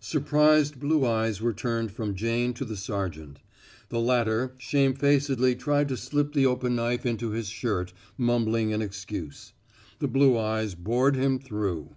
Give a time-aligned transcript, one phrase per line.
[0.00, 3.38] Surprised blue eyes were turned from Jane to the sergeant.
[3.88, 9.52] The latter shamefacedly tried to slip the open knife into his blouse, mumbling an excuse.
[10.00, 11.94] The blue eyes bored him through.